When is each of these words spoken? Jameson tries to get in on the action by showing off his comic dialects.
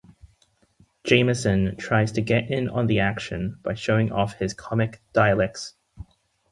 Jameson 1.03 1.75
tries 1.77 2.11
to 2.13 2.23
get 2.23 2.49
in 2.49 2.67
on 2.69 2.87
the 2.87 2.99
action 3.01 3.59
by 3.61 3.75
showing 3.75 4.11
off 4.11 4.33
his 4.33 4.51
comic 4.55 4.99
dialects. 5.13 5.75